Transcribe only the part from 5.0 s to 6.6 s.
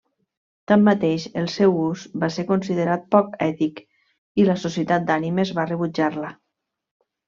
d'Ànimes va rebutjar-la.